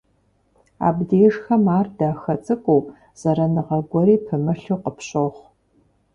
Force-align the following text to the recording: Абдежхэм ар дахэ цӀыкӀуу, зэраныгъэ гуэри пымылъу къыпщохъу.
Абдежхэм 0.87 1.65
ар 1.77 1.87
дахэ 1.97 2.35
цӀыкӀуу, 2.43 2.81
зэраныгъэ 3.19 3.77
гуэри 3.89 4.15
пымылъу 4.25 4.79
къыпщохъу. 4.83 5.45